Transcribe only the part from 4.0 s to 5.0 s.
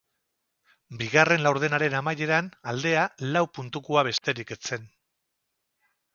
besterik ez zen.